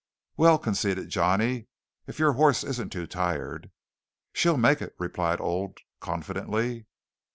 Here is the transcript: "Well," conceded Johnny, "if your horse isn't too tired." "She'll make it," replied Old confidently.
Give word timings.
"Well," 0.35 0.57
conceded 0.57 1.09
Johnny, 1.11 1.67
"if 2.07 2.17
your 2.17 2.33
horse 2.33 2.63
isn't 2.63 2.89
too 2.89 3.05
tired." 3.05 3.69
"She'll 4.33 4.57
make 4.57 4.81
it," 4.81 4.95
replied 4.97 5.39
Old 5.39 5.77
confidently. 5.99 6.87